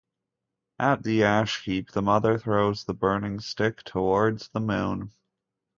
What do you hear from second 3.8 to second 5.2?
towards the moon.